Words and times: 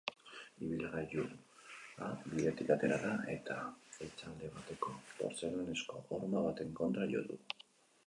Ibilgailua 0.67 2.07
bidetik 2.31 2.73
atera 2.77 2.99
da 3.05 3.13
eta 3.35 3.59
etxalde 4.09 4.53
bateko 4.57 4.97
porlanezko 5.21 6.05
horma 6.11 6.47
baten 6.51 6.77
kontra 6.85 7.11
jo 7.17 7.27
du. 7.33 7.43